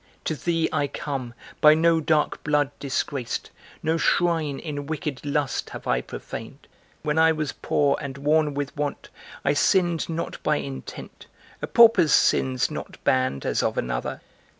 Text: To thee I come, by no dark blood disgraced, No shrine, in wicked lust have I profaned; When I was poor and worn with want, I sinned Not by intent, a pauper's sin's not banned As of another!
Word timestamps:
To 0.23 0.33
thee 0.35 0.67
I 0.73 0.87
come, 0.87 1.35
by 1.61 1.75
no 1.75 1.99
dark 1.99 2.43
blood 2.43 2.71
disgraced, 2.79 3.51
No 3.83 3.97
shrine, 3.97 4.57
in 4.57 4.87
wicked 4.87 5.23
lust 5.23 5.69
have 5.69 5.85
I 5.85 6.01
profaned; 6.01 6.67
When 7.03 7.19
I 7.19 7.31
was 7.31 7.51
poor 7.51 7.99
and 8.01 8.17
worn 8.17 8.55
with 8.55 8.75
want, 8.75 9.09
I 9.45 9.53
sinned 9.53 10.09
Not 10.09 10.41
by 10.41 10.55
intent, 10.55 11.27
a 11.61 11.67
pauper's 11.67 12.13
sin's 12.13 12.71
not 12.71 12.97
banned 13.03 13.45
As 13.45 13.61
of 13.61 13.77
another! 13.77 14.21